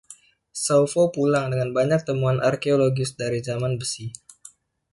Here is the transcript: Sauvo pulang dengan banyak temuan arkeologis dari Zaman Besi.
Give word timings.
Sauvo 0.61 1.03
pulang 1.15 1.47
dengan 1.53 1.69
banyak 1.77 2.01
temuan 2.09 2.37
arkeologis 2.49 3.09
dari 3.21 3.37
Zaman 3.47 3.73
Besi. 3.79 4.07